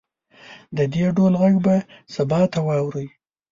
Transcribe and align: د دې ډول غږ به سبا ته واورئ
د 0.77 0.79
دې 0.93 1.05
ډول 1.17 1.33
غږ 1.41 1.55
به 1.65 1.75
سبا 2.15 2.41
ته 2.51 2.59
واورئ 2.67 3.07